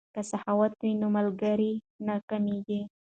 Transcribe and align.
که 0.13 0.21
سخاوت 0.31 0.71
وي 0.81 0.91
نو 1.01 1.07
ملګری 1.17 1.73
نه 2.05 2.15
کمیږي. 2.29 2.81